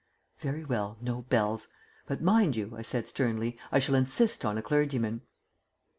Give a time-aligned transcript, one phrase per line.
[0.39, 1.67] "Very well, no bells.
[2.07, 5.21] But, mind you," I said sternly, "I shall insist on a clergyman."